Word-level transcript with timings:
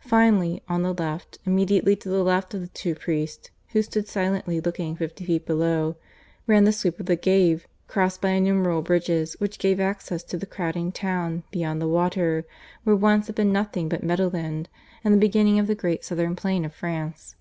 Finally, 0.00 0.60
on 0.68 0.82
the 0.82 0.92
left, 0.92 1.38
immediately 1.46 1.94
to 1.94 2.08
the 2.08 2.24
left 2.24 2.54
of 2.54 2.60
the 2.60 2.66
two 2.66 2.92
priests 2.96 3.50
who 3.68 3.82
stood 3.82 4.08
silently 4.08 4.58
looking, 4.60 4.96
fifty 4.96 5.24
feet 5.24 5.46
below, 5.46 5.94
ran 6.48 6.64
the 6.64 6.72
sweep 6.72 6.98
of 6.98 7.06
the 7.06 7.14
Gave, 7.14 7.68
crossed 7.86 8.20
by 8.20 8.30
innumerable 8.30 8.82
bridges 8.82 9.34
which 9.38 9.60
gave 9.60 9.78
access 9.78 10.24
to 10.24 10.36
the 10.36 10.44
crowding 10.44 10.90
town 10.90 11.44
beyond 11.52 11.80
the 11.80 11.86
water, 11.86 12.44
where 12.82 12.96
once 12.96 13.28
had 13.28 13.36
been 13.36 13.52
nothing 13.52 13.88
but 13.88 14.02
meadowland 14.02 14.68
and 15.04 15.14
the 15.14 15.20
beginning 15.20 15.60
of 15.60 15.68
the 15.68 15.76
great 15.76 16.04
southern 16.04 16.34
plain 16.34 16.64
of 16.64 16.74
France. 16.74 17.36